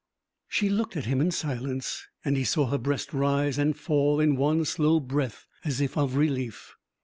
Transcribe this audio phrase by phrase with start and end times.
[0.55, 4.35] "'She looked at him in silence, and he saw her breast rise and fall in
[4.35, 6.75] one slow breath as if of relief.